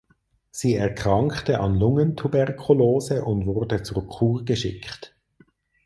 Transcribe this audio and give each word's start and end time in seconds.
Sie 0.49 0.73
erkrankte 0.73 1.59
an 1.59 1.75
Lungentuberkulose 1.75 3.23
und 3.23 3.45
wurde 3.45 3.83
zur 3.83 4.07
Kur 4.07 4.43
geschickt. 4.43 5.15